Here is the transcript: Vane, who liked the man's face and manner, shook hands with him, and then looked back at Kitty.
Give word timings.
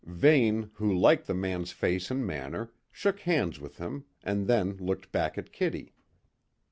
Vane, 0.03 0.71
who 0.77 0.91
liked 0.91 1.27
the 1.27 1.35
man's 1.35 1.71
face 1.71 2.09
and 2.09 2.25
manner, 2.25 2.73
shook 2.89 3.19
hands 3.19 3.59
with 3.59 3.77
him, 3.77 4.05
and 4.23 4.47
then 4.47 4.75
looked 4.77 5.11
back 5.11 5.37
at 5.37 5.51
Kitty. 5.51 5.93